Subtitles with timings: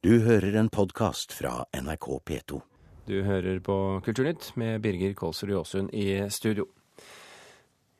[0.00, 2.58] Du hører en podkast fra NRK P2.
[3.04, 6.64] Du hører på Kulturnytt med Birger Kålsrud Jåsund i studio.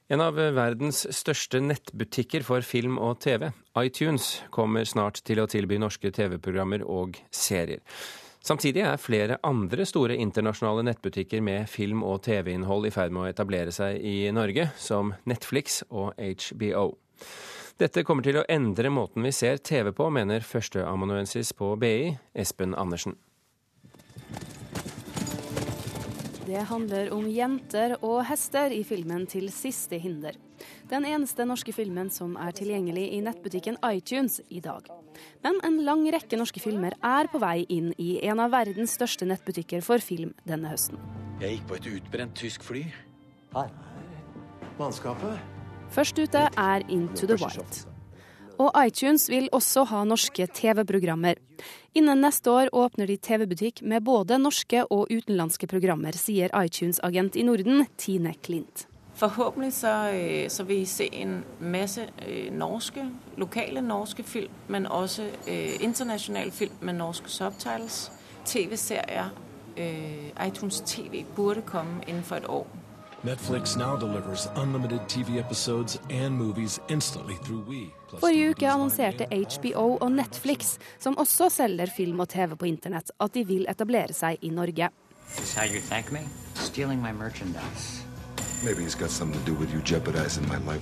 [0.09, 3.51] En av verdens største nettbutikker for film og TV,
[3.83, 7.85] iTunes, kommer snart til å tilby norske TV-programmer og serier.
[8.41, 13.31] Samtidig er flere andre store internasjonale nettbutikker med film- og TV-innhold i ferd med å
[13.35, 16.95] etablere seg i Norge, som Netflix og HBO.
[17.81, 22.75] Dette kommer til å endre måten vi ser TV på, mener førsteamanuensis på BI, Espen
[22.77, 23.15] Andersen.
[26.45, 30.37] Det handler om jenter og hester i filmen 'Til siste hinder'.
[30.91, 34.83] Den eneste norske filmen som er tilgjengelig i nettbutikken iTunes i dag.
[35.43, 39.25] Men en lang rekke norske filmer er på vei inn i en av verdens største
[39.25, 40.99] nettbutikker for film denne høsten.
[41.41, 42.85] Jeg gikk på et utbrent tysk fly.
[43.55, 43.71] Her.
[44.79, 45.60] Mannskapet.
[45.91, 47.87] Først ute er Into the Wild.
[48.61, 51.35] Og iTunes vil også ha norske TV-programmer.
[51.95, 57.43] Innen neste år åpner de TV-butikk med både norske og utenlandske programmer, sier iTunes-agent i
[57.49, 58.87] Norden, Tine Klint.
[59.15, 63.05] Forhåpentlig så, øh, så, vil vi se en masse øh, norske,
[63.37, 68.13] lokale norske film, men også eh, internasjonale film med norske subtitles.
[68.45, 69.31] TV-serier.
[69.77, 72.67] eh, iTunes TV burde komme innenfor et år.
[73.23, 77.91] Netflix now delivers unlimited TV episodes and movies instantly through We.
[78.19, 83.35] Forrige uke annonserte HBO og Netflix, som også selger film og TV på internett, at
[83.35, 84.89] de vil etablere seg i Norge.
[85.37, 86.25] Is how you thank me?
[86.55, 88.00] Stealing my merchandise.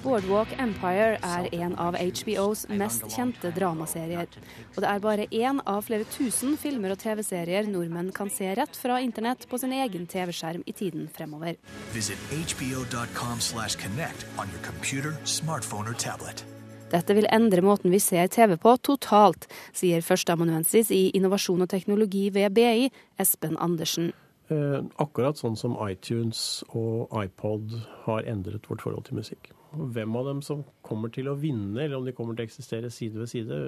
[0.03, 4.27] Boardwalk Empire er en av HBOs mest kjente dramaserier.
[4.75, 8.75] Og det er bare én av flere tusen filmer og TV-serier nordmenn kan se rett
[8.75, 11.55] fra internett på sin egen TV-skjerm i tiden fremover.
[11.95, 16.45] Visit hbo.com slash connect on your computer, smartphone or tablet.
[16.91, 22.31] Dette vil endre måten vi ser TV på totalt, sier førsteamanuensis i innovasjon og teknologi
[22.35, 22.89] ved BI,
[23.21, 24.11] Espen Andersen.
[24.49, 27.75] Eh, akkurat sånn som iTunes og iPod
[28.07, 29.51] har endret vårt forhold til musikk.
[29.77, 32.89] Hvem av dem som kommer til å vinne, eller om de kommer til å eksistere
[32.93, 33.59] side ved side,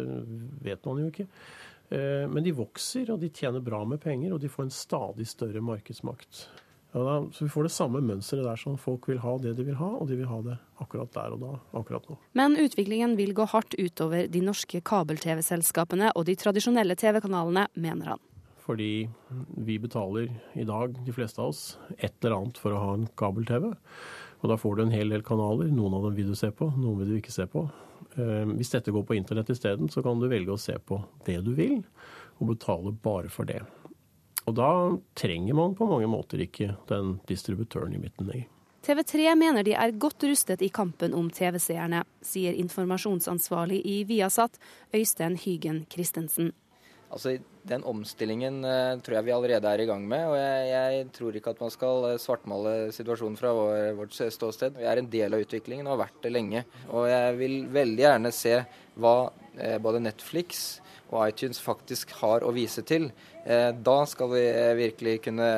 [0.65, 1.28] vet man jo ikke.
[1.93, 5.28] Eh, men de vokser, og de tjener bra med penger, og de får en stadig
[5.28, 6.47] større markedsmakt.
[6.91, 9.93] Så vi får det samme mønsteret der som folk vil ha det de vil ha,
[10.00, 12.16] og de vil ha det akkurat der og da, akkurat nå.
[12.34, 18.25] Men utviklingen vil gå hardt utover de norske kabel-TV-selskapene og de tradisjonelle TV-kanalene, mener han.
[18.70, 19.08] Fordi
[19.66, 23.08] vi betaler i dag, de fleste av oss, et eller annet for å ha en
[23.19, 23.66] kabel-TV.
[24.41, 25.72] Og da får du en hel del kanaler.
[25.75, 27.64] Noen av dem vil du se på, noen vil du ikke se på.
[28.54, 31.50] Hvis dette går på internett isteden, så kan du velge å se på det du
[31.59, 31.82] vil,
[32.38, 33.59] og betale bare for det.
[34.47, 34.70] Og da
[35.19, 38.47] trenger man på mange måter ikke den distributøren i midten lenger.
[38.86, 44.62] TV3 mener de er godt rustet i kampen om TV-seerne, sier informasjonsansvarlig i Viasat,
[44.94, 46.54] Øystein Hygen Christensen.
[47.10, 50.26] Altså, Den omstillingen uh, tror jeg vi allerede er i gang med.
[50.31, 54.78] og Jeg, jeg tror ikke at man skal svartmale situasjonen fra vår, vårt ståsted.
[54.81, 56.65] Vi er en del av utviklingen og har vært det lenge.
[56.88, 58.54] Og jeg vil veldig gjerne se
[58.97, 63.10] hva uh, både Netflix og iTunes faktisk har å vise til.
[63.44, 64.47] Uh, da skal vi
[64.81, 65.53] virkelig kunne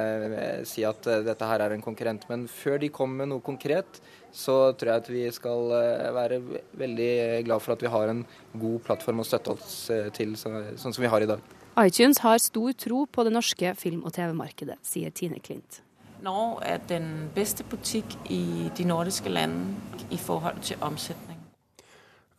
[0.67, 2.27] si at dette her er en konkurrent.
[2.33, 4.03] Men før de kommer med noe konkret,
[4.35, 5.71] så tror jeg at vi skal
[6.19, 6.43] være
[6.83, 7.11] veldig
[7.47, 8.27] glad for at vi har en
[8.59, 9.83] god plattform å støtte oss
[10.17, 11.62] til, sånn som vi har i dag.
[11.81, 15.81] iTunes har stor tro på det norske film- og TV-markedet, sier Tine Klint.
[16.23, 21.39] Norge er den beste butikk i de nordiske landene i forhold til omsetning.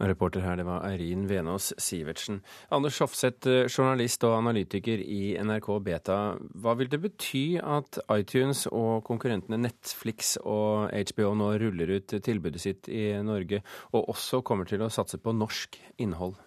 [0.04, 2.42] Reporter her, det var Eirin Venås Sivertsen.
[2.72, 6.20] Anders Hofseth, journalist og analytiker i NRK Beta.
[6.54, 12.62] Hva vil det bety at iTunes og konkurrentene Netflix og HBO nå ruller ut tilbudet
[12.62, 13.64] sitt i Norge,
[13.94, 16.38] og også kommer til å satse på norsk innhold?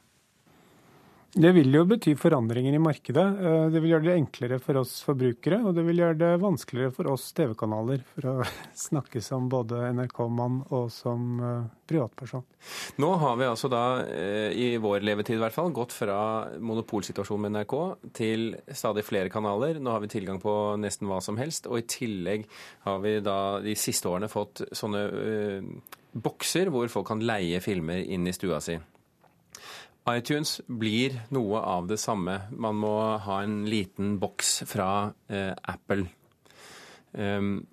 [1.36, 3.24] Det vil jo bety forandringer i markedet.
[3.68, 7.10] Det vil gjøre det enklere for oss forbrukere, og det vil gjøre det vanskeligere for
[7.12, 8.46] oss TV-kanaler, for å
[8.86, 11.36] snakke som både NRK-mann og som
[11.84, 12.46] privatperson.
[13.04, 13.82] Nå har vi altså da,
[14.48, 16.16] i vår levetid i hvert fall, gått fra
[16.56, 17.76] monopolsituasjonen med NRK
[18.16, 19.76] til stadig flere kanaler.
[19.76, 22.48] Nå har vi tilgang på nesten hva som helst, og i tillegg
[22.88, 25.04] har vi da de siste årene fått sånne
[26.16, 28.80] bokser hvor folk kan leie filmer inn i stua si
[30.12, 32.38] iTunes blir noe av det samme.
[32.50, 32.94] Man må
[33.24, 34.90] ha en liten boks fra
[35.32, 36.06] eh, Apple.
[37.16, 37.66] Um,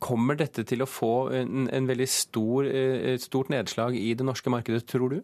[0.00, 4.26] kommer dette til å få en, en veldig stor, eh, et stort nedslag i det
[4.26, 5.20] norske markedet, tror du?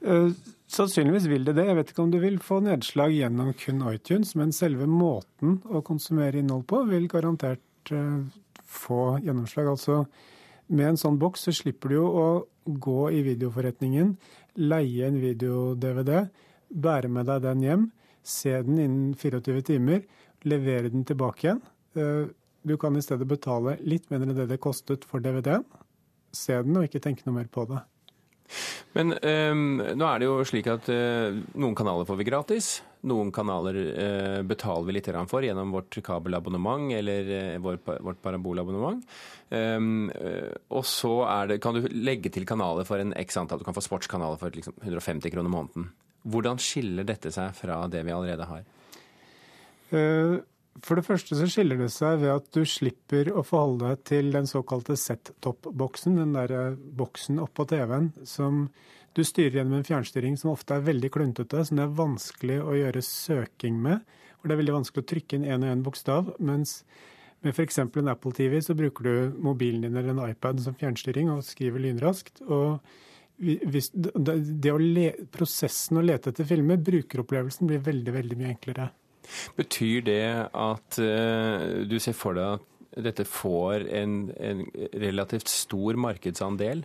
[0.00, 0.30] Uh,
[0.70, 1.66] sannsynligvis vil det det.
[1.68, 5.82] Jeg vet ikke om det vil få nedslag gjennom kun iTunes, men selve måten å
[5.84, 8.22] konsumere innhold på vil garantert uh,
[8.64, 9.74] få gjennomslag.
[9.74, 10.04] Altså,
[10.70, 12.26] med en sånn boks så slipper du jo å
[12.70, 14.14] gå i videoforretningen
[14.58, 16.24] leie en video-DVD,
[16.70, 17.86] bære med deg den hjem,
[18.22, 20.02] se den innen 24 timer,
[20.48, 21.62] levere den tilbake igjen.
[21.96, 22.26] Eh,
[22.62, 25.64] du kan i stedet betale litt mindre enn det det kostet for DVD-en.
[26.36, 27.80] Se den og ikke tenke noe mer på det.
[28.96, 32.70] Men um, nå er det jo slik at uh, noen kanaler får vi gratis.
[33.10, 39.04] Noen kanaler uh, betaler vi litt for gjennom vårt kabelabonnement eller uh, vår, vårt parabolabonnement.
[39.50, 40.10] Um,
[40.70, 41.14] og så
[41.50, 43.62] det, kan du legge til kanaler for en x antall.
[43.62, 45.90] Du kan få sportskanaler for liksom, 150 kroner måneden.
[46.30, 48.66] Hvordan skiller dette seg fra det vi allerede har?
[50.86, 54.30] For det første så skiller det seg ved at du slipper å forholde deg til
[54.32, 58.68] den såkalte set-top-boksen, den der boksen oppå TV-en som
[59.16, 62.76] du styrer gjennom en fjernstyring som ofte er veldig kluntete, som det er vanskelig å
[62.78, 64.04] gjøre søking med.
[64.38, 66.32] hvor Det er veldig vanskelig å trykke inn én og én bokstav.
[66.38, 66.80] Mens
[67.42, 67.80] med f.eks.
[67.82, 71.82] en Apple TV så bruker du mobilen din eller en iPad som fjernstyring og skriver
[71.82, 72.44] lynraskt.
[72.46, 72.78] og
[73.40, 78.90] hvis, det å le, Prosessen å lete etter filmer, brukeropplevelsen, blir veldig, veldig mye enklere.
[79.58, 84.64] Betyr det at uh, du ser for deg at dette får en, en
[84.98, 86.84] relativt stor markedsandel?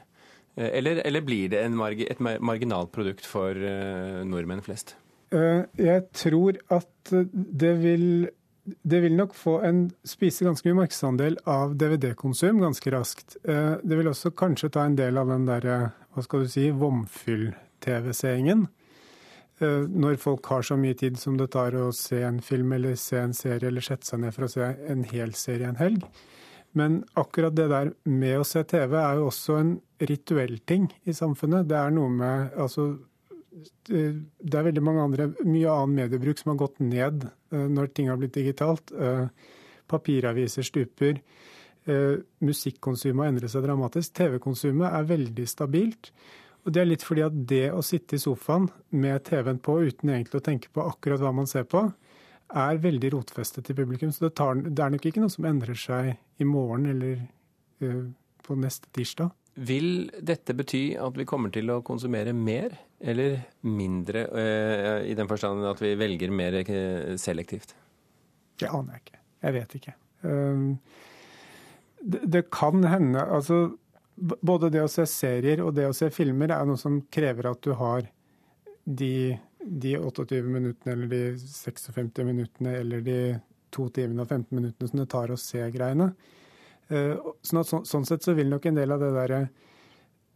[0.55, 4.97] Uh, eller, eller, blir det marg et marginalt produkt for uh, nordmenn flest?
[5.35, 8.27] Jeg tror at det vil,
[8.87, 13.35] det vil nok få en spise ganske mye markedsandel av DVD-konsum ganske raskt.
[13.43, 15.79] Det vil også kanskje ta en del av den derre,
[16.13, 18.67] hva skal du si, vomfyll-TV-seingen.
[19.63, 22.97] Eh, når folk har så mye tid som det tar å se en film eller
[22.99, 26.03] se en serie, eller sette seg ned for å se en hel serie en helg.
[26.75, 31.15] Men akkurat det der med å se TV er jo også en rituell ting i
[31.15, 31.69] samfunnet.
[31.69, 32.89] Det er noe med Altså,
[33.87, 38.11] det er veldig mange andre, mye annen mediebruk som har gått ned eh, når ting
[38.11, 38.91] har blitt digitalt.
[38.91, 39.27] Eh,
[39.87, 41.21] papiraviser stuper.
[42.41, 44.15] Musikkonsumet har endret seg dramatisk.
[44.17, 46.09] TV-konsumet er veldig stabilt.
[46.65, 50.09] Og Det er litt fordi at det å sitte i sofaen med TV-en på uten
[50.09, 51.83] egentlig å tenke på akkurat hva man ser på,
[52.55, 54.11] er veldig rotfestet i publikum.
[54.13, 57.21] Så det, tar, det er nok ikke noe som endrer seg i morgen eller
[57.85, 58.05] uh,
[58.45, 59.29] på neste tirsdag.
[59.55, 65.29] Vil dette bety at vi kommer til å konsumere mer eller mindre, uh, i den
[65.29, 67.77] forstand at vi velger mer uh, selektivt?
[68.57, 69.21] Det aner jeg ikke.
[69.45, 69.93] Jeg vet ikke.
[72.25, 73.57] Det kan hende Altså
[74.15, 77.61] både det å se serier og det å se filmer er noe som krever at
[77.65, 78.07] du har
[78.85, 83.19] de, de 28 minuttene eller de 56 minuttene eller de
[83.75, 86.13] to timene og 15 minuttene som det tar å se greiene.
[86.87, 89.35] Eh, sånn, at, sånn sett så vil nok en del av det der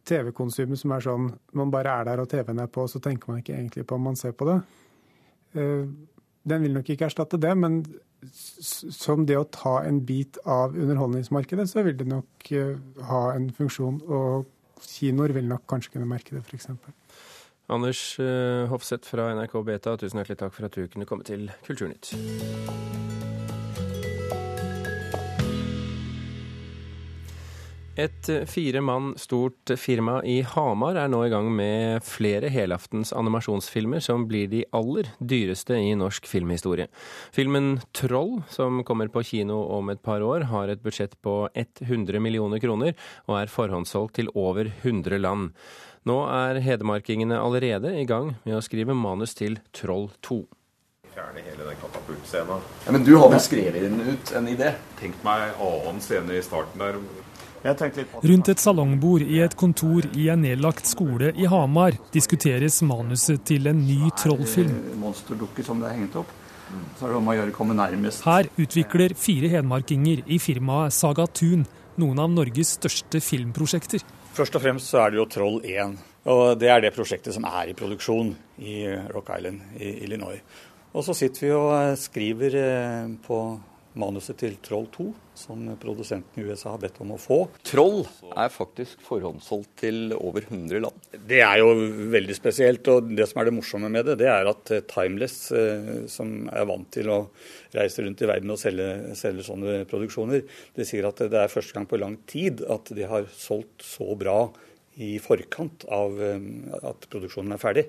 [0.10, 3.44] TV-konsumet som er sånn man bare er der og TV-en er på, så tenker man
[3.44, 4.60] ikke egentlig på om man ser på det.
[5.56, 5.86] Eh,
[6.50, 7.84] den vil nok ikke erstatte det, men
[8.32, 12.76] som det å ta en bit av underholdningsmarkedet, så vil det nok eh,
[13.10, 14.02] ha en funksjon.
[14.08, 14.50] Og
[14.84, 16.72] kinoer vil nok kanskje kunne merke det, f.eks.
[17.70, 21.52] Anders eh, Hofseth fra NRK Beta, tusen hjertelig takk for at du kunne komme til
[21.68, 22.16] Kulturnytt.
[28.00, 33.12] Et eh, fire mann stort firma i Hamar er nå i gang med flere helaftens
[33.12, 36.88] animasjonsfilmer som blir de aller dyreste i norsk filmhistorie.
[37.36, 42.24] Filmen 'Troll', som kommer på kino om et par år, har et budsjett på 100
[42.24, 42.96] millioner kroner
[43.28, 45.52] og er forhåndssolgt til over 100 land.
[46.08, 50.46] Nå er hedmarkingene allerede i gang med å skrive manus til 'Troll 2'
[51.20, 52.60] fjerne hele den katapultscena.
[52.86, 54.74] Ja, men du har vel skrevet den ut en idé?
[55.00, 57.00] Tenk meg annen scene i starten der
[57.64, 63.68] Rundt et salongbord i et kontor i en nedlagt skole i Hamar diskuteres manuset til
[63.68, 64.78] en ny trollfilm.
[65.02, 66.32] Monsterdukke som det er hengt opp.
[67.00, 68.24] Så er det om å gjøre komme nærmest.
[68.28, 71.66] Her utvikler fire hedmarkinger i firmaet Saga Tun
[72.00, 74.04] noen av Norges største filmprosjekter.
[74.38, 75.98] Først og fremst så er det jo Troll 1.
[76.30, 80.40] Og det er det prosjektet som er i produksjon i Rock Island i Illinois.
[80.94, 83.40] Og så sitter vi og skriver eh, på
[84.00, 85.06] manuset til Troll 2,
[85.38, 87.40] som produsenten i USA har bedt om å få.
[87.68, 88.02] Troll
[88.34, 91.10] er faktisk forhåndssolgt til over 100 land.
[91.30, 91.74] Det er jo
[92.14, 92.88] veldig spesielt.
[92.92, 96.48] Og det som er det morsomme med det, det er at eh, Timeless, eh, som
[96.52, 97.20] er vant til å
[97.76, 98.90] reise rundt i verden og selge,
[99.20, 103.08] selge sånne produksjoner, det sier at det er første gang på lang tid at de
[103.10, 104.42] har solgt så bra
[105.00, 106.40] i forkant av eh,
[106.80, 107.86] at produksjonen er ferdig.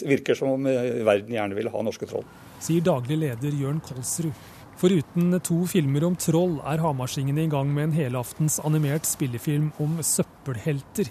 [0.00, 2.24] Det virker som om verden gjerne vil ha norske troll.
[2.64, 4.32] Sier daglig leder Jørn Kolsrud.
[4.80, 9.98] Foruten to filmer om troll er Hamarsingene i gang med en helaftens animert spillefilm om
[10.00, 11.10] søppelhelter.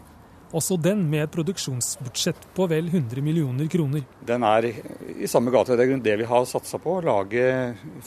[0.58, 4.08] Også den med et produksjonsbudsjett på vel 100 millioner kroner.
[4.26, 5.78] Den er i samme gate.
[5.78, 6.96] Det er det vi har satsa på.
[6.98, 7.44] Å lage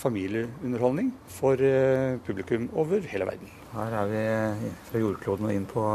[0.01, 3.53] familieunderholdning for eh, publikum over hele verden.
[3.77, 4.25] Her er vi
[4.91, 5.87] fra jordkloden og inn på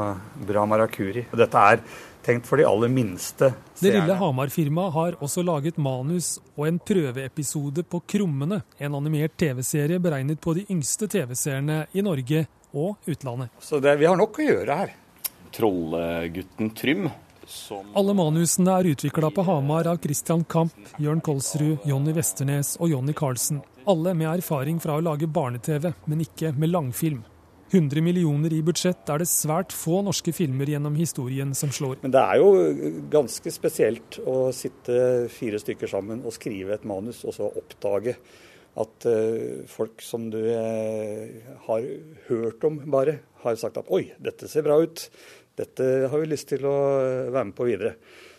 [0.48, 1.28] Bra Marakuri.
[1.36, 1.84] Dette er
[2.28, 4.18] tenkt for de aller minste Det lille.
[4.20, 10.56] Hamar-firmaet har også laget manus og en prøveepisode på Krummene, en animert TV-serie beregnet på
[10.58, 13.54] de yngste TV-seerne i Norge og utlandet.
[13.64, 14.94] Så det, vi har nok å gjøre her.
[15.56, 17.08] Trollgutten Trym.
[17.48, 22.92] Som Alle manusene er utvikla på Hamar av Christian Kamp, Jørn Kolsrud, Jonny Westernes og
[22.92, 23.62] Jonny Carlsen.
[23.88, 27.24] Alle med erfaring fra å lage barne-TV, men ikke med langfilm.
[27.72, 32.00] 100 millioner i budsjett er det svært få norske filmer gjennom historien som slår.
[32.04, 32.52] Men det er jo
[33.12, 38.16] ganske spesielt å sitte fire stykker sammen og skrive et manus, og så oppdage
[38.78, 41.90] at eh, folk som du eh, har
[42.30, 45.08] hørt om bare, har sagt at oi, dette ser bra ut.
[45.58, 47.96] Dette har vi lyst til å eh, være med på videre.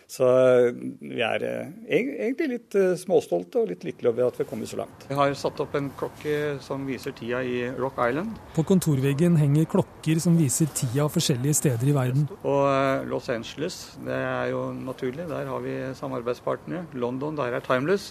[0.09, 0.71] Så eh,
[1.05, 4.71] vi er eh, egentlig litt eh, småstolte og litt lykkelige over at vi har kommet
[4.71, 5.05] så langt.
[5.05, 8.39] Vi har satt opp en klokke som viser tida i Rock Island.
[8.55, 12.25] På kontorveggen henger klokker som viser tida forskjellige steder i verden.
[12.41, 15.29] Og Los Angeles, det er jo naturlig.
[15.29, 16.87] Der har vi samarbeidspartnere.
[16.97, 18.09] London, der er Timeless.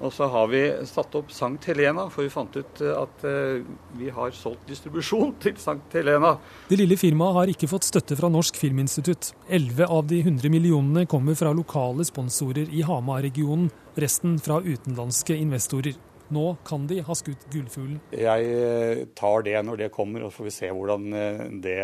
[0.00, 3.60] Og så har vi satt opp Sankt Helena, for vi fant ut eh, at eh,
[4.00, 6.36] vi har solgt distribusjon til Sankt Helena.
[6.70, 9.34] Det lille firmaet har ikke fått støtte fra Norsk Filminstitutt.
[9.52, 13.68] 11 av de 100 millionene kommer fra lokale sponsorer i Hamar-regionen,
[14.00, 15.98] resten fra utenlandske investorer.
[16.30, 17.98] Nå kan de ha skutt gullfuglen.
[18.14, 21.80] Jeg eh, tar det når det kommer, og så får vi se hvordan eh, det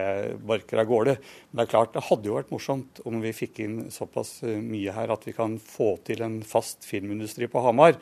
[0.47, 1.17] barker av gårde.
[1.51, 4.61] Men det er klart, det hadde jo vært morsomt om vi fikk inn såpass eh,
[4.63, 7.99] mye her at vi kan få til en fast filmindustri på Hamar.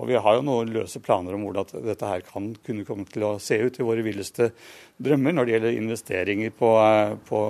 [0.00, 3.28] Og vi har jo noen løse planer om hvordan dette her kan kunne komme til
[3.28, 4.48] å se ut i våre villeste
[4.96, 6.72] drømmer når det gjelder investeringer på,
[7.28, 7.44] på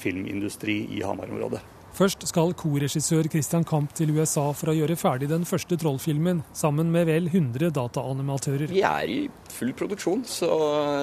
[0.00, 1.81] filmindustri i Hamar-området.
[1.92, 6.88] Først skal korregissør Christian Kamp til USA for å gjøre ferdig den første Troll-filmen, sammen
[6.88, 8.72] med vel 100 dataanimatører.
[8.72, 9.18] Vi er i
[9.52, 10.48] full produksjon, så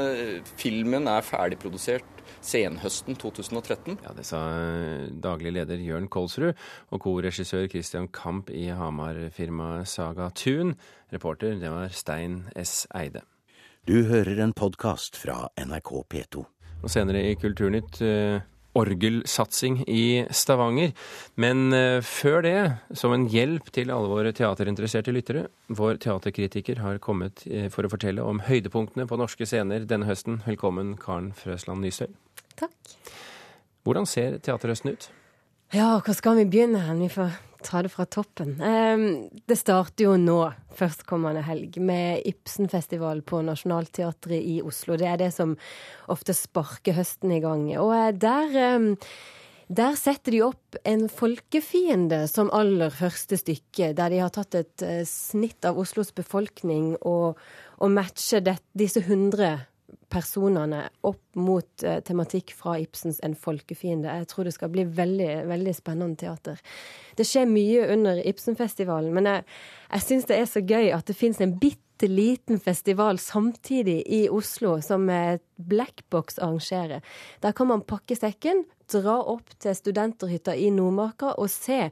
[0.09, 3.99] eh, filmen er ferdigprodusert senhøsten 2013.
[4.01, 10.31] Ja, Det sa eh, daglig leder Jørn Kolsrud og korregissør Christian Kamp i Hamar-firmaet Saga
[10.33, 10.73] Tun.
[11.13, 12.87] Reporter det var Stein S.
[12.97, 13.27] Eide.
[13.85, 16.49] Du hører en podkast fra NRK P2.
[16.81, 18.41] Og senere i Kulturnytt eh,
[18.79, 20.93] orgelsatsing i Stavanger.
[21.39, 22.55] Men eh, før det,
[22.97, 27.91] som en hjelp til alle våre teaterinteresserte lyttere, vår teaterkritiker har kommet eh, for å
[27.91, 30.41] fortelle om høydepunktene på norske scener denne høsten.
[30.47, 32.09] Velkommen, Karen Frøsland Nystøy.
[32.59, 32.95] Takk.
[33.87, 35.11] Hvordan ser teaterhøsten ut?
[35.73, 37.03] Ja, hvor skal vi begynne hen?
[37.03, 38.55] Vi får ta det fra toppen.
[38.61, 40.37] Ehm, det starter jo nå,
[40.75, 44.97] førstkommende helg, med Ibsenfestival på Nationaltheatret i Oslo.
[44.99, 45.57] Det er det som
[46.11, 47.67] ofte sparker høsten i gang.
[47.81, 48.93] Og eh, der ehm,
[49.69, 54.81] der setter de opp en folkefiende som aller første stykke, der de har tatt et
[54.81, 57.37] eh, snitt av Oslos befolkning og,
[57.77, 59.68] og matcher det, disse 100
[60.09, 64.11] personene opp mot eh, tematikk fra Ibsens En folkefiende.
[64.21, 66.61] Jeg tror det skal bli veldig, veldig spennende teater.
[67.17, 69.45] Det skjer mye under Ibsenfestivalen, men jeg,
[69.91, 74.21] jeg syns det er så gøy at det fins en bitte liten festival samtidig i
[74.31, 75.09] Oslo som
[75.57, 77.03] Blackbox arrangerer.
[77.43, 81.89] Der kan man pakke sekken, dra opp til studenterhytta i Nordmarka og se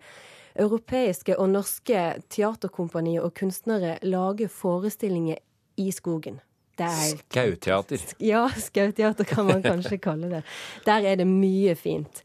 [0.57, 5.43] europeiske og norske teaterkompanier og kunstnere lage forestillinger
[5.77, 6.39] i skogen.
[6.83, 8.03] Er Skauteater.
[8.19, 10.43] ja, skauteater kan man kanskje kalle det.
[10.85, 12.23] Der er det mye fint.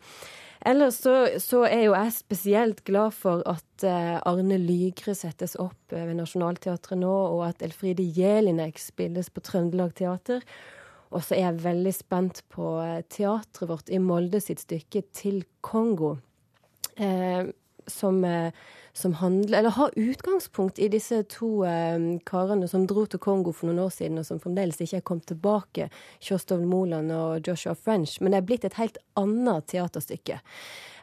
[0.65, 5.91] Ellers så, så er jo jeg spesielt glad for at eh, Arne Lygre settes opp
[5.91, 10.45] eh, ved Nationaltheatret nå, og at Elfride Jelinek spilles på Trøndelag Teater.
[11.11, 15.43] Og så er jeg veldig spent på eh, teatret vårt i Molde sitt stykke 'Til
[15.67, 16.21] Kongo'.
[16.97, 17.51] Eh,
[17.87, 18.53] som, eh,
[18.93, 21.99] som handler, eller har utgangspunkt i disse to eh,
[22.29, 25.29] karene som dro til Kongo for noen år siden, og som fremdeles ikke er kommet
[25.31, 25.89] tilbake,
[26.21, 28.21] Kjostov Moland og Joshua French.
[28.21, 30.41] Men det er blitt et helt annet teaterstykke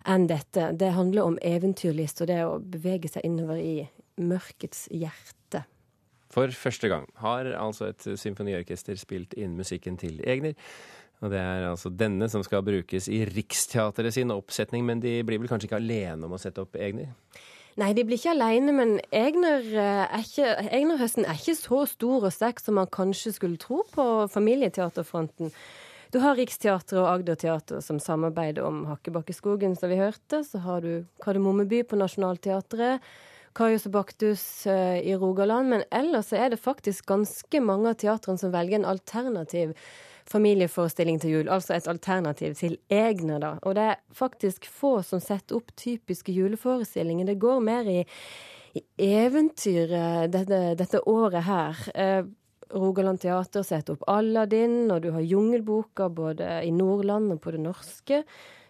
[0.10, 0.72] enn dette.
[0.80, 5.66] Det handler om eventyrlyst og det å bevege seg innover i mørkets hjerte.
[6.30, 10.54] For første gang har altså et symfoniorkester spilt inn musikken til Egner.
[11.20, 15.42] Og det er altså denne som skal brukes i Riksteatret sin oppsetning, men de blir
[15.42, 17.12] vel kanskje ikke alene om å sette opp Egner?
[17.80, 22.34] Nei, de blir ikke alene, men Egner eh, er ikke, er ikke så stor og
[22.36, 25.54] sterk som man kanskje skulle tro på familieteaterfronten.
[26.10, 30.42] Du har Riksteatret og Agder Teater som samarbeider om Hakkebakkeskogen, som vi hørte.
[30.44, 33.06] Så har du Kardemommeby på Nationaltheatret.
[33.54, 35.70] Karius og Baktus eh, i Rogaland.
[35.70, 39.76] Men ellers er det faktisk ganske mange av teatrene som velger en alternativ
[40.30, 43.56] familieforestilling til jul, altså et alternativ til egne, da.
[43.66, 47.32] Og det er faktisk få som setter opp typiske juleforestillinger.
[47.32, 48.04] Det går mer i,
[48.78, 49.96] i eventyr
[50.30, 51.82] dette, dette, året her.
[51.96, 52.22] Eh,
[52.70, 57.64] Rogaland Teater setter opp Aladdin, og du har Jungelboka både i Nordland og på det
[57.66, 58.24] norske.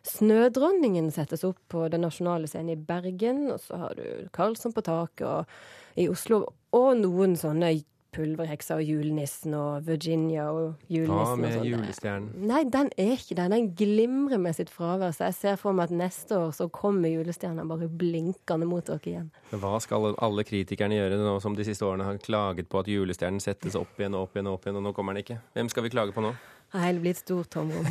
[0.07, 3.49] Snødronningen settes opp på Den nasjonale scenen i Bergen.
[3.51, 7.73] Og så har du Karlsson på taket i Oslo, og noen sånne
[8.15, 11.13] Pulverheksa og julenissen og Virginia og julenissen.
[11.13, 11.67] Hva med sånn.
[11.69, 12.47] julestjernen?
[12.49, 13.53] Nei, den er ikke den.
[13.53, 15.13] Den glimrer med sitt fravær.
[15.15, 19.13] Så jeg ser for meg at neste år så kommer julestjerna bare blinkende mot dere
[19.13, 19.29] igjen.
[19.53, 23.43] Hva skal alle kritikerne gjøre nå som de siste årene har klaget på at julestjernen
[23.43, 25.41] settes opp igjen og opp igjen og opp igjen, og nå kommer den ikke?
[25.57, 26.33] Hvem skal vi klage på nå?
[26.73, 27.85] Nei, det blir et stort tomrom.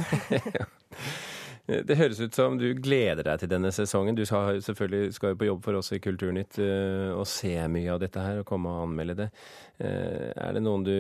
[1.69, 4.17] Det høres ut som du gleder deg til denne sesongen.
[4.17, 7.93] Du skal selvfølgelig skal jo på jobb for oss i Kulturnytt uh, og se mye
[7.93, 9.27] av dette her og komme og anmelde det.
[9.77, 10.97] Uh, er det noen du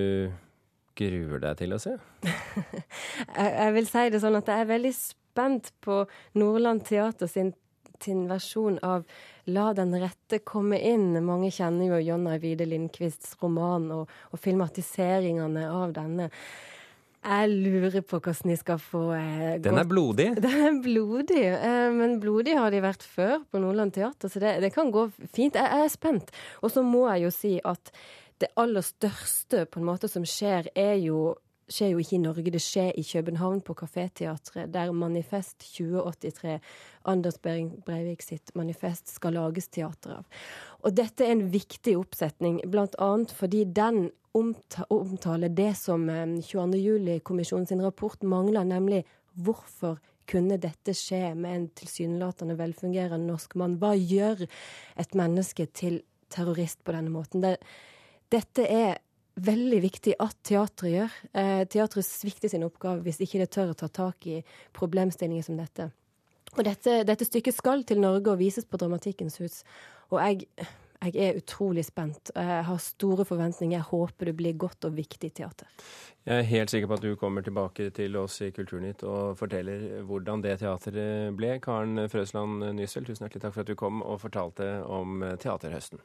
[0.98, 1.94] gruer deg til å se?
[3.38, 6.02] jeg, vil si det sånn at jeg er veldig spent på
[6.36, 7.54] Nordland Teater sin,
[8.04, 9.08] sin versjon av
[9.48, 11.14] La den rette komme inn.
[11.24, 16.28] Mange kjenner jo John Eivide Lindqvists roman og, og filmatiseringene av denne.
[17.18, 20.28] Jeg lurer på hvordan de skal få eh, Den er blodig?
[20.44, 24.54] Den er blodig, eh, men blodig har de vært før på Nordland Teater, så det,
[24.62, 25.58] det kan gå fint.
[25.58, 26.32] Jeg, jeg er spent.
[26.62, 27.92] Og så må jeg jo si at
[28.38, 31.34] det aller største på en måte som skjer, er jo
[31.68, 36.58] skjer jo ikke i Norge, det skjer i København, på Kaféteatret, der Manifest 2083,
[37.04, 40.42] Anders Behring Breivik sitt manifest, skal lages teater av.
[40.82, 48.22] Og dette er en viktig oppsetning, annet fordi den omtaler det som 22.07-kommisjonen sin rapport
[48.22, 49.98] mangler, nemlig hvorfor
[50.28, 53.78] kunne dette skje med en tilsynelatende velfungerende norsk mann?
[53.80, 57.44] Hva gjør et menneske til terrorist på denne måten?
[57.44, 57.56] Det,
[58.32, 58.98] dette er
[59.44, 61.14] veldig viktig at teatret gjør.
[61.32, 64.40] Eh, teatret svikter sin oppgave hvis ikke det tør å ta tak i
[64.76, 65.90] problemstillinger som dette.
[66.56, 69.62] Og dette, dette stykket skal til Norge og vises på Dramatikkens hus.
[70.08, 70.48] Og jeg
[70.98, 72.32] jeg er utrolig spent.
[72.34, 73.76] Jeg har store forventninger.
[73.76, 75.70] Jeg håper det blir godt og viktig teater.
[76.26, 80.02] Jeg er helt sikker på at du kommer tilbake til oss i Kulturnytt og forteller
[80.08, 81.54] hvordan det teatret ble.
[81.62, 86.02] Karen Frøsland Nysel, tusen hjertelig takk for at du kom og fortalte om teaterhøsten.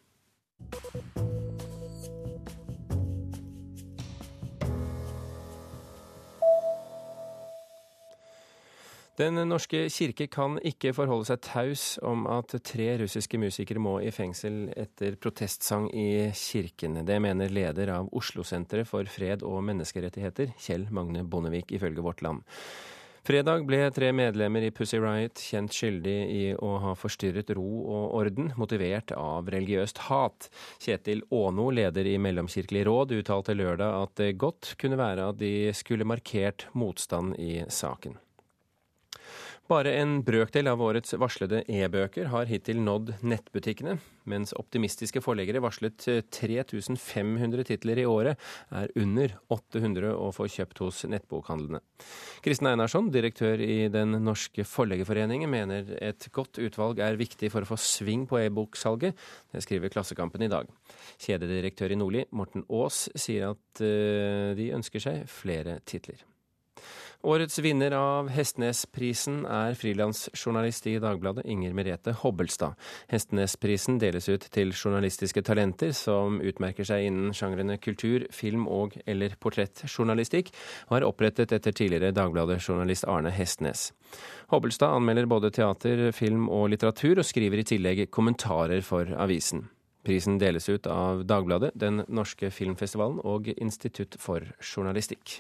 [9.13, 14.09] Den norske kirke kan ikke forholde seg taus om at tre russiske musikere må i
[14.09, 16.97] fengsel etter protestsang i kirken.
[17.05, 22.41] Det mener leder av Oslo-senteret for fred og menneskerettigheter, Kjell Magne Bondevik, ifølge Vårt Land.
[23.23, 28.17] Fredag ble tre medlemmer i Pussy Riot kjent skyldig i å ha forstyrret ro og
[28.17, 30.49] orden, motivert av religiøst hat.
[30.81, 35.55] Kjetil Aano, leder i Mellomkirkelig råd, uttalte lørdag at det godt kunne være at de
[35.77, 38.17] skulle markert motstand i saken.
[39.71, 43.93] Bare en brøkdel av årets varslede e-bøker har hittil nådd nettbutikkene.
[44.27, 46.03] Mens optimistiske forleggere varslet
[46.35, 48.39] 3500 titler i året,
[48.75, 51.79] er under 800 å få kjøpt hos nettbokhandlene.
[52.43, 57.71] Kristin Einarsson, direktør i Den norske forleggerforeningen, mener et godt utvalg er viktig for å
[57.71, 59.15] få sving på e-boksalget.
[59.47, 60.67] Det skriver Klassekampen i dag.
[61.23, 66.27] Kjededirektør i Nordli, Morten Aas, sier at eh, de ønsker seg flere titler.
[67.24, 72.75] Årets vinner av Hestnesprisen er frilansjournalist i Dagbladet Inger Merete Hobbelstad.
[73.07, 79.38] Hestnesprisen deles ut til journalistiske talenter som utmerker seg innen sjangrene kultur, film og eller
[79.40, 80.51] portrettjournalistikk,
[80.90, 83.94] og er opprettet etter tidligere Dagbladet-journalist Arne Hestnes.
[84.51, 89.70] Hobbelstad anmelder både teater, film og litteratur, og skriver i tillegg kommentarer for avisen.
[90.03, 95.40] Prisen deles ut av Dagbladet, Den norske filmfestivalen og Institutt for journalistikk.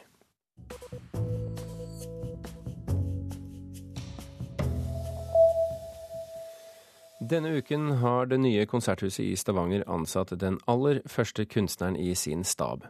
[7.23, 12.41] Denne uken har det nye konserthuset i Stavanger ansatt den aller første kunstneren i sin
[12.43, 12.83] stab.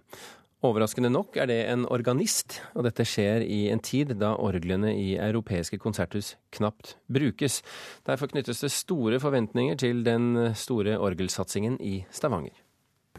[0.63, 5.11] Overraskende nok er det en organist, og dette skjer i en tid da orglene i
[5.19, 7.59] europeiske konserthus knapt brukes.
[8.07, 12.57] Derfor knyttes det store forventninger til den store orgelsatsingen i Stavanger.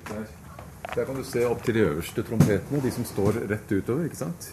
[0.08, 0.26] Der,
[0.96, 4.24] Der kan du se opp til de øverste trompetene, de som står rett utover, ikke
[4.24, 4.50] sant?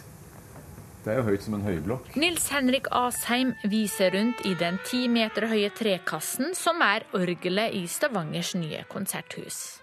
[1.02, 2.12] Det er jo høyt som en høyblokk.
[2.20, 7.86] Nils Henrik Asheim viser rundt i den ti meter høye trekassen som er orgelet i
[7.90, 9.82] Stavangers nye konserthus.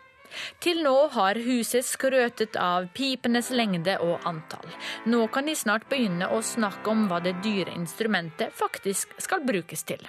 [0.64, 4.70] Til nå har huset skrøtet av pipenes lengde og antall.
[5.10, 9.84] Nå kan de snart begynne å snakke om hva det dyre instrumentet faktisk skal brukes
[9.90, 10.06] til.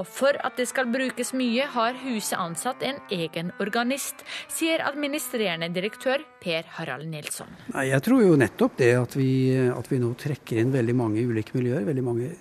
[0.00, 5.70] Og for at det skal brukes mye, har huset ansatt en egen organist, sier administrerende
[5.74, 7.50] direktør Per Harald Nilsson.
[7.74, 9.30] Jeg tror jo nettopp det at vi,
[9.70, 12.32] at vi nå trekker inn veldig mange ulike miljøer, veldig mange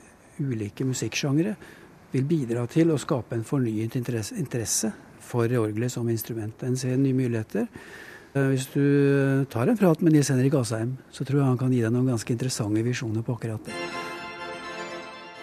[0.41, 1.55] ulike musikksjangre,
[2.11, 4.91] vil bidra til å skape en fornyet interesse
[5.31, 6.63] for orgelet som instrument.
[6.67, 7.67] En ser nye muligheter.
[8.33, 11.73] Eh, hvis du tar en prat med Nils Henrik Asheim, så tror jeg han kan
[11.73, 14.00] gi deg noen ganske interessante visjoner på akkurat det.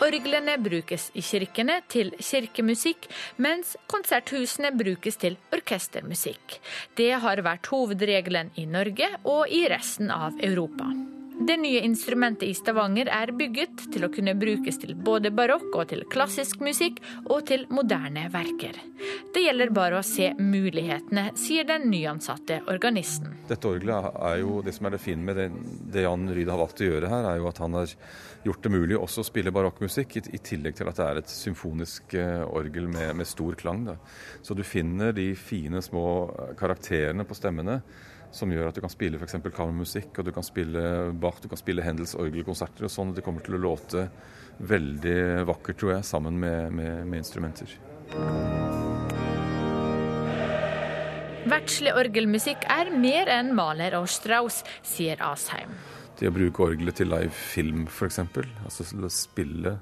[0.09, 3.11] Orglene brukes i kirkene til kirkemusikk,
[3.45, 6.57] mens konserthusene brukes til orkestermusikk.
[6.97, 10.89] Det har vært hovedregelen i Norge og i resten av Europa.
[11.41, 15.85] Det nye instrumentet i Stavanger er bygget til å kunne brukes til både barokk og
[15.93, 16.99] til klassisk musikk
[17.31, 18.75] og til moderne verker.
[19.35, 23.37] Det gjelder bare å se mulighetene, sier den nyansatte organisten.
[23.47, 25.47] Dette orgelet er jo det som er det fine med det,
[25.95, 27.95] det Jan Ryd har valgt å gjøre her, er jo at han har
[28.49, 32.19] gjort det mulig også å spille barokkmusikk, i, tillegg til at det er et symfonisk
[32.19, 33.87] eh, orgel med, med stor klang.
[33.87, 33.99] Da.
[34.43, 36.05] Så du finner de fine små
[36.59, 37.81] karakterene på stemmene
[38.35, 39.39] som gjør at du kan spille f.eks.
[39.55, 40.83] kammermusikk, og du kan spille
[41.21, 43.15] Bach, du kan spille Hendels orgelkonserter og sånn.
[43.17, 44.09] Det kommer til å låte
[44.59, 47.77] veldig vakkert, tror jeg, sammen med, med, med instrumenter.
[51.49, 55.73] Verdslig orgelmusikk er mer enn Maler og Strauss, sier Asheim.
[56.19, 58.19] Det å bruke orgelet til live film, f.eks.
[58.67, 59.79] Altså spille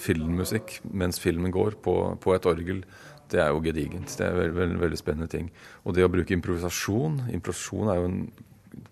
[0.00, 2.84] filmmusikk mens filmen går på, på et orgel
[3.30, 4.12] det er jo gedigent.
[4.18, 5.50] Det er en veldig, veldig, veldig, spennende ting.
[5.84, 8.22] Og det å bruke improvisasjon Improvisasjon er jo en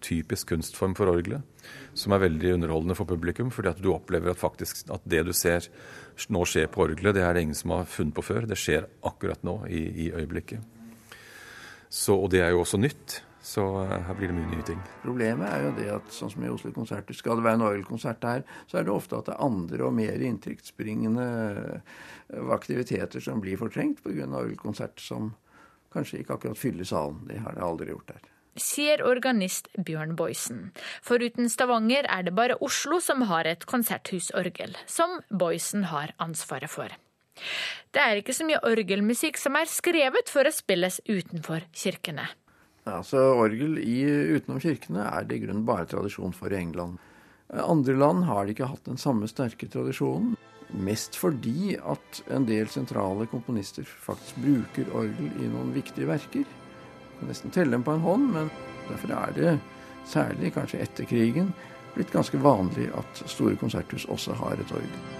[0.02, 1.42] typisk kunstform for orgelet,
[1.96, 3.50] som er veldig underholdende for publikum.
[3.50, 5.68] fordi at du opplever at faktisk at det du ser
[6.28, 8.46] nå skjer på orgelet, det er det ingen som har funnet på før.
[8.46, 10.60] Det skjer akkurat nå, i, i øyeblikket.
[11.88, 13.22] Så, og det er jo også nytt.
[13.48, 14.80] Så eh, her blir det mye nye ting.
[15.00, 18.24] Problemet er jo det at sånn som i Oslo konserter, skal det være en orgelkonsert
[18.28, 21.92] her, så er det ofte at det er andre og mer inntektsbringende eh,
[22.52, 24.26] aktiviteter som blir fortrengt pga.
[24.28, 25.32] orgelkonsert som
[25.94, 27.22] kanskje ikke akkurat fyller salen.
[27.30, 28.26] Det har det aldri gjort her.
[28.58, 30.72] Sier organist Bjørn Boysen.
[31.06, 36.92] Foruten Stavanger er det bare Oslo som har et konserthusorgel, som Boysen har ansvaret for.
[37.94, 42.26] Det er ikke så mye orgelmusikk som er skrevet for å spilles utenfor kirkene.
[42.88, 44.00] Altså, Orgel i,
[44.36, 46.98] utenom kirkene er det i grunnen bare tradisjon for i England.
[47.48, 50.36] Andre land har de ikke hatt den samme sterke tradisjonen.
[50.84, 56.44] Mest fordi at en del sentrale komponister faktisk bruker orgel i noen viktige verker.
[56.44, 58.50] Jeg kan nesten telle dem på en hånd, men
[58.90, 59.54] derfor er det,
[60.08, 61.54] særlig kanskje etter krigen,
[61.96, 65.17] blitt ganske vanlig at store konserthus også har et orgel.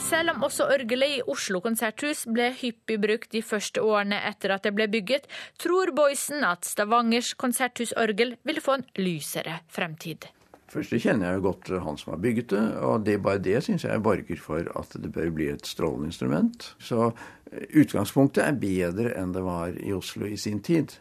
[0.00, 4.64] Selv om også orgelet i Oslo konserthus ble hyppig brukt de første årene etter at
[4.64, 5.28] det ble bygget,
[5.60, 10.26] tror Boysen at Stavangers konserthusorgel vil få en lysere fremtid.
[10.70, 13.84] Først kjenner jeg jo godt han som har bygget det, og det bare det syns
[13.84, 16.72] jeg borger for at det bør bli et strålende instrument.
[16.78, 20.96] Så eh, utgangspunktet er bedre enn det var i Oslo i sin tid.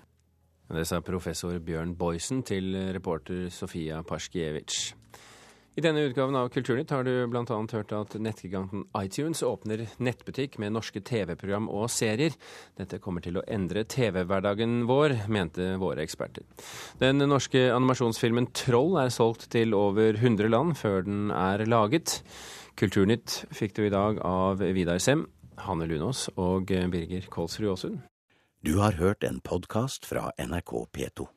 [0.70, 4.99] Det sa professor Bjørn Boysen til reporter Sofia Paskiewicz.
[5.80, 7.58] I denne utgaven av Kulturnytt har du bl.a.
[7.72, 12.36] hørt at nettgiganten iTunes åpner nettbutikk med norske TV-program og serier.
[12.76, 16.44] Dette kommer til å endre TV-hverdagen vår, mente våre eksperter.
[17.00, 22.18] Den norske animasjonsfilmen Troll er solgt til over 100 land før den er laget.
[22.76, 25.30] Kulturnytt fikk du i dag av Vidar Sem,
[25.64, 28.04] Hanne Lunås og Birger Kolsrud Aasund.
[28.68, 31.32] Du har hørt en podkast fra NRK P2.